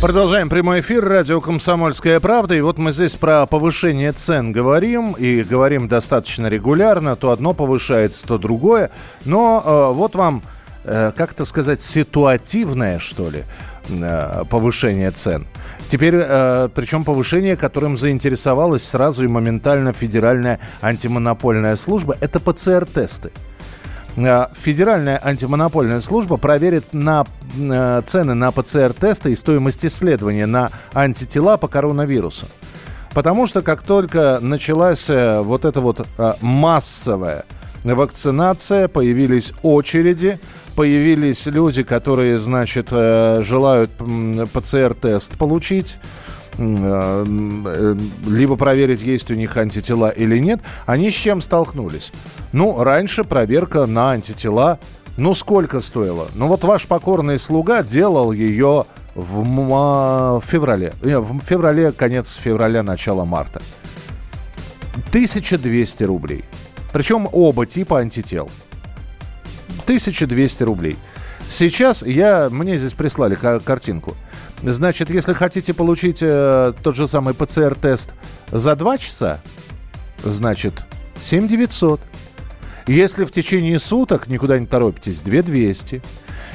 [0.00, 1.04] Продолжаем прямой эфир.
[1.04, 2.54] Радио «Комсомольская правда».
[2.54, 5.12] И вот мы здесь про повышение цен говорим.
[5.12, 7.16] И говорим достаточно регулярно.
[7.16, 8.90] То одно повышается, то другое.
[9.24, 10.42] Но э, вот вам,
[10.84, 13.44] э, как это сказать, ситуативное, что ли,
[13.88, 15.46] э, повышение цен.
[15.88, 23.32] Теперь, э, причем повышение, которым заинтересовалась сразу и моментально Федеральная антимонопольная служба, это ПЦР-тесты.
[24.16, 27.26] Э, Федеральная антимонопольная служба проверит на
[27.58, 32.46] э, цены на ПЦР-тесты и стоимость исследования на антитела по коронавирусу.
[33.12, 36.06] Потому что как только началась э, вот эта вот
[36.40, 37.44] массовая
[37.84, 40.38] вакцинация, появились очереди,
[40.74, 43.90] появились люди, которые, значит, желают
[44.52, 45.96] ПЦР-тест получить,
[46.58, 52.12] либо проверить, есть у них антитела или нет, они с чем столкнулись?
[52.52, 54.78] Ну, раньше проверка на антитела,
[55.16, 56.28] ну, сколько стоила?
[56.34, 60.92] Ну, вот ваш покорный слуга делал ее в, в феврале.
[61.02, 63.60] В феврале, конец февраля, начало марта.
[65.10, 66.44] 1200 рублей.
[66.92, 68.50] Причем оба типа антител.
[69.84, 70.96] 1200 рублей.
[71.48, 74.16] Сейчас я, мне здесь прислали ка- картинку.
[74.62, 78.10] Значит, если хотите получить э, тот же самый ПЦР-тест
[78.50, 79.40] за 2 часа,
[80.24, 80.84] значит,
[81.22, 82.00] 7900.
[82.86, 86.02] Если в течение суток никуда не торопитесь, 2200.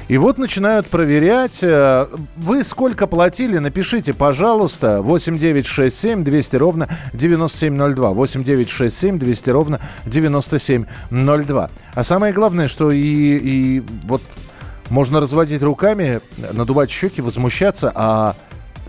[0.07, 1.59] И вот начинают проверять.
[1.61, 2.07] э,
[2.37, 3.59] Вы сколько платили?
[3.59, 5.01] Напишите, пожалуйста.
[5.01, 8.11] 8967 200 ровно 9702.
[8.11, 11.69] 8967 200 ровно 9702.
[11.93, 14.21] А самое главное, что и, и вот
[14.91, 16.19] можно разводить руками,
[16.53, 18.35] надувать щеки, возмущаться, а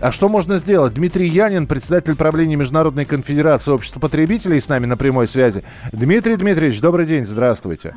[0.01, 0.93] а что можно сделать?
[0.95, 5.63] Дмитрий Янин, председатель правления Международной конфедерации общества потребителей, с нами на прямой связи.
[5.93, 7.95] Дмитрий Дмитриевич, добрый день, здравствуйте.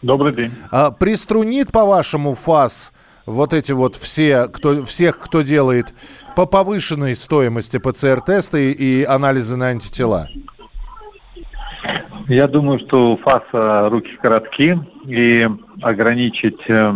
[0.00, 0.50] Добрый день.
[0.70, 2.92] А приструнит, по-вашему, ФАС
[3.26, 5.92] вот эти вот все, кто, всех, кто делает
[6.36, 10.30] по повышенной стоимости ПЦР-тесты и, и анализы на антитела?
[12.28, 15.48] Я думаю, что у ФАСа руки коротки, и
[15.82, 16.94] ограничить э,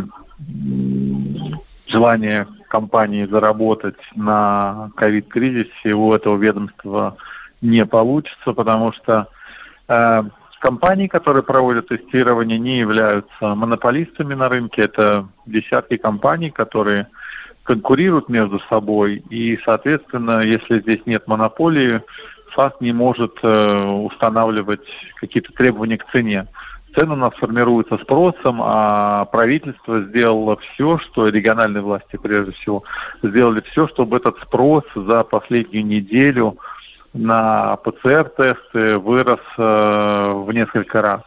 [1.87, 7.17] желание компании заработать на ковид-кризисе у этого ведомства
[7.61, 9.29] не получится, потому что
[9.89, 10.23] э,
[10.61, 14.83] компании, которые проводят тестирование, не являются монополистами на рынке.
[14.83, 17.09] Это десятки компаний, которые
[17.65, 19.23] конкурируют между собой.
[19.31, 22.03] И, соответственно, если здесь нет монополии,
[22.51, 24.87] ФАС не может э, устанавливать
[25.17, 26.47] какие-то требования к цене.
[26.97, 32.83] Цены у нас формируются спросом, а правительство сделало все, что региональные власти прежде всего
[33.23, 36.59] сделали все, чтобы этот спрос за последнюю неделю
[37.13, 41.23] на ПЦР-тесты вырос э, в несколько раз.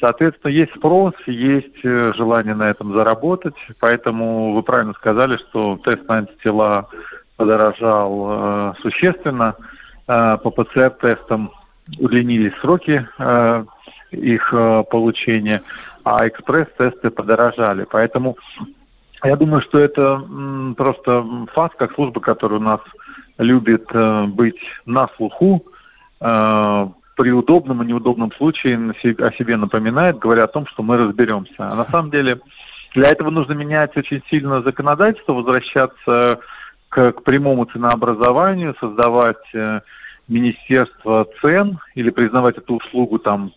[0.00, 6.06] Соответственно, есть спрос, есть э, желание на этом заработать, поэтому вы правильно сказали, что тест
[6.08, 6.88] на антитела
[7.36, 9.54] подорожал э, существенно.
[10.06, 11.50] Э, по ПЦР-тестам
[11.98, 13.64] удлинились сроки э,
[14.10, 15.62] их э, получения,
[16.04, 17.86] а экспресс-тесты подорожали.
[17.90, 18.36] Поэтому
[19.22, 20.22] я думаю, что это
[20.76, 22.80] просто ФАС, как служба, которая у нас
[23.38, 25.64] любит э, быть на слуху,
[26.20, 28.76] э, при удобном и неудобном случае
[29.18, 31.54] о себе напоминает, говоря о том, что мы разберемся.
[31.58, 32.40] А на самом деле
[32.94, 36.40] для этого нужно менять очень сильно законодательство, возвращаться
[36.94, 39.80] к, к прямому ценообразованию, создавать э,
[40.28, 43.52] министерство цен или признавать эту услугу там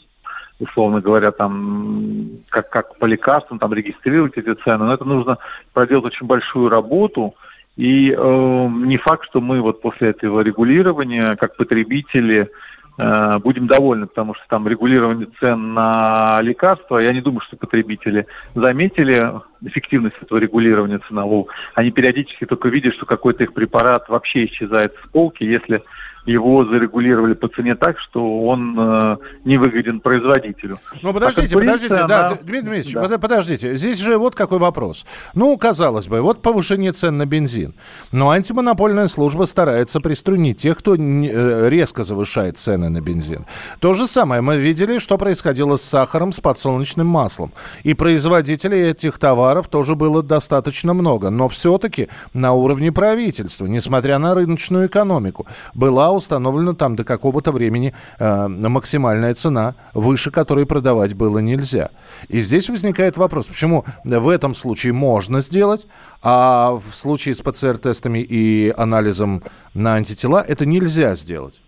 [0.59, 4.85] условно говоря, там, как, как по лекарствам, там, регистрировать эти цены.
[4.85, 5.37] Но это нужно
[5.71, 7.35] проделать очень большую работу.
[7.75, 12.49] И э, не факт, что мы вот после этого регулирования, как потребители,
[12.97, 19.33] будем довольны, потому что там регулирование цен на лекарства, я не думаю, что потребители заметили
[19.61, 21.47] эффективность этого регулирования ценового.
[21.75, 25.83] Они периодически только видят, что какой-то их препарат вообще исчезает с полки, если
[26.27, 30.77] его зарегулировали по цене так, что он э, не выгоден производителю.
[31.01, 33.01] Ну, подождите, А подождите, да, она- Дмитрий Дмитриевич, Да.
[33.07, 33.75] под- подождите.
[33.77, 35.05] Здесь же вот какой вопрос.
[35.33, 37.73] Ну, казалось бы, вот повышение цен на бензин.
[38.11, 43.45] Но антимонопольная служба старается приструнить тех, кто э, резко завышает цены на бензин.
[43.79, 47.53] То же самое мы видели, что происходило с сахаром, с подсолнечным маслом.
[47.83, 51.29] И производителей этих товаров тоже было достаточно много.
[51.29, 57.93] Но все-таки на уровне правительства, несмотря на рыночную экономику, была установлена там до какого-то времени
[58.19, 61.89] э, максимальная цена, выше которой продавать было нельзя.
[62.27, 65.87] И здесь возникает вопрос, почему в этом случае можно сделать,
[66.21, 69.43] а в случае с ПЦР-тестами и анализом
[69.73, 71.61] на антитела это нельзя сделать?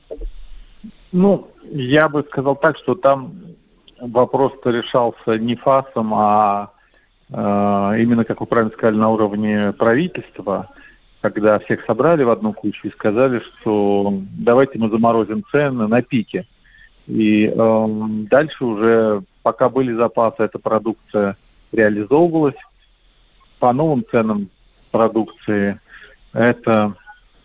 [1.12, 3.34] Ну, я бы сказал так, что там
[4.02, 6.72] вопрос-то решался не ФАСом, а
[7.30, 7.34] э,
[8.02, 10.70] именно, как вы правильно сказали, на уровне правительства,
[11.22, 16.46] когда всех собрали в одну кучу и сказали, что давайте мы заморозим цены на пике.
[17.08, 17.88] И э,
[18.30, 21.38] дальше уже, пока были запасы, эта продукция
[21.72, 22.56] реализовывалась.
[23.60, 24.50] По новым ценам
[24.92, 25.80] продукции
[26.34, 26.94] это,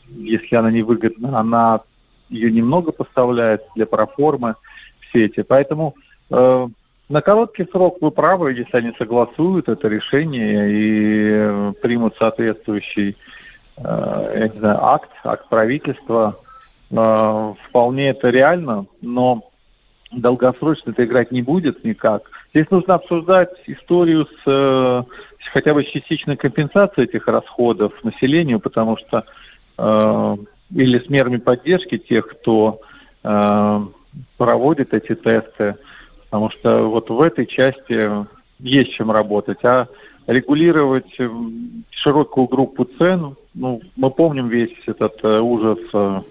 [0.09, 1.81] если она невыгодна, она
[2.29, 4.55] ее немного поставляет для проформы
[5.01, 5.43] в сети.
[5.43, 5.97] Поэтому
[6.31, 6.69] э,
[7.09, 13.17] на короткий срок вы правы, если они согласуют это решение и примут соответствующий
[13.77, 16.39] я не знаю, акт, акт правительства.
[16.91, 19.51] Э, вполне это реально, но
[20.13, 22.31] долгосрочно это играть не будет никак.
[22.53, 25.03] Здесь нужно обсуждать историю с э,
[25.53, 29.25] хотя бы частичной компенсацией этих расходов населению, потому что
[29.79, 30.37] э,
[30.75, 32.81] или с мерами поддержки тех, кто
[33.23, 33.81] э,
[34.37, 35.77] проводит эти тесты,
[36.25, 38.27] потому что вот в этой части
[38.59, 39.65] есть чем работать.
[39.65, 39.89] А
[40.27, 41.17] регулировать
[41.91, 46.23] широкую группу цен, ну, мы помним весь этот э, ужас э,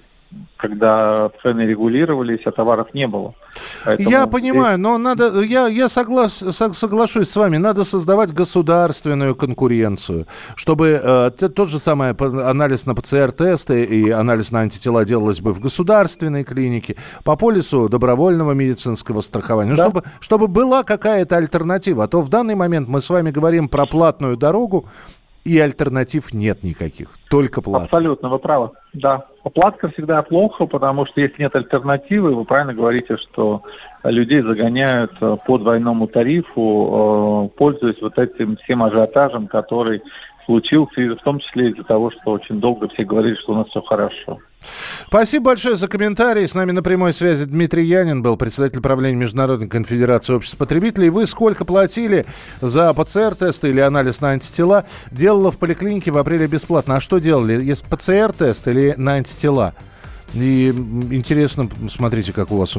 [0.57, 3.33] когда цены регулировались, а товаров не было.
[3.83, 4.83] Поэтому я понимаю, здесь...
[4.83, 10.25] но надо, я, я соглас, соглашусь с вами, надо создавать государственную конкуренцию,
[10.55, 15.59] чтобы э, тот же самый анализ на ПЦР-тесты и анализ на антитела делалось бы в
[15.59, 16.95] государственной клинике,
[17.25, 19.83] по полису добровольного медицинского страхования, да.
[19.83, 22.05] чтобы, чтобы была какая-то альтернатива.
[22.05, 24.87] А то в данный момент мы с вами говорим про платную дорогу,
[25.43, 27.85] и альтернатив нет никаких, только плата.
[27.85, 28.71] Абсолютно, вы правы.
[28.93, 33.63] Да, оплатка всегда плохо, потому что если нет альтернативы, вы правильно говорите, что
[34.03, 40.01] людей загоняют э, по двойному тарифу, э, пользуясь вот этим всем ажиотажем, который
[40.45, 43.81] случился, в том числе из-за того, что очень долго все говорили, что у нас все
[43.81, 44.39] хорошо.
[45.07, 46.47] Спасибо большое за комментарий.
[46.47, 51.09] С нами на прямой связи Дмитрий Янин был, председатель правления Международной конфедерации обществ потребителей.
[51.09, 52.25] Вы сколько платили
[52.61, 54.85] за ПЦР-тесты или анализ на антитела?
[55.11, 56.97] Делала в поликлинике в апреле бесплатно.
[56.97, 57.61] А что делали?
[57.63, 59.73] Есть ПЦР-тест или на антитела?
[60.33, 62.73] И интересно, смотрите, как у вас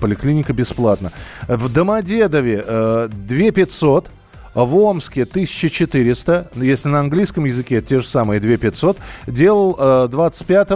[0.00, 1.12] поликлиника бесплатно.
[1.46, 4.10] В Домодедове э, 2 500
[4.54, 10.68] в Омске 1400, если на английском языке те же самые 2500, делал э, 25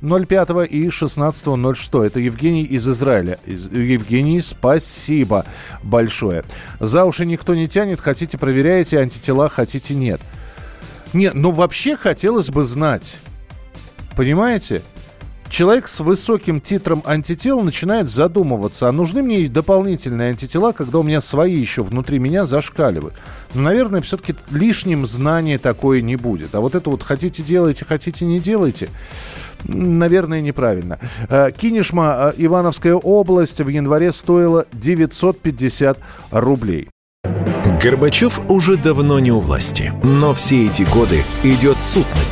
[0.00, 2.06] 05 и 16.06.
[2.06, 3.38] Это Евгений из Израиля.
[3.46, 5.44] Евгений, спасибо
[5.82, 6.44] большое.
[6.78, 10.20] За уши никто не тянет, хотите проверяете, антитела хотите нет.
[11.12, 13.16] Нет, ну вообще хотелось бы знать.
[14.16, 14.82] Понимаете?
[15.50, 21.20] Человек с высоким титром антител начинает задумываться, а нужны мне дополнительные антитела, когда у меня
[21.20, 23.14] свои еще внутри меня зашкаливают.
[23.54, 26.54] Но, наверное, все-таки лишним знание такое не будет.
[26.54, 28.88] А вот это вот хотите делайте, хотите не делайте,
[29.64, 30.98] наверное, неправильно.
[31.28, 35.98] Э, Кинешма, э, Ивановская область в январе стоила 950
[36.30, 36.88] рублей.
[37.82, 42.29] Горбачев уже давно не у власти, но все эти годы идет суд над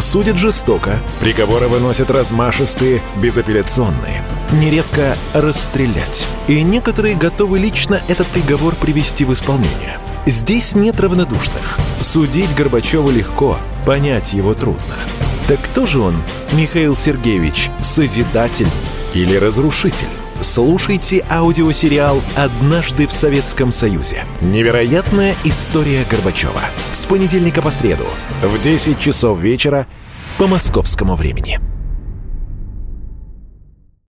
[0.00, 4.22] Судят жестоко, приговоры выносят размашистые, безапелляционные.
[4.52, 6.26] Нередко расстрелять.
[6.48, 9.98] И некоторые готовы лично этот приговор привести в исполнение.
[10.24, 11.78] Здесь нет равнодушных.
[12.00, 14.94] Судить Горбачева легко, понять его трудно.
[15.46, 18.68] Так кто же он, Михаил Сергеевич, созидатель
[19.12, 20.08] или разрушитель?
[20.40, 24.24] Слушайте аудиосериал «Однажды в Советском Союзе».
[24.40, 26.62] Невероятная история Горбачева.
[26.92, 28.06] С понедельника по среду
[28.42, 29.86] в 10 часов вечера
[30.38, 31.60] по московскому времени.